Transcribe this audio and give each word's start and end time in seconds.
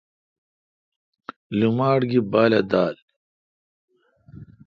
لوماٹ 1.57 1.99
گی 2.09 2.19
بالہ 2.31 2.61
دال 2.71 2.95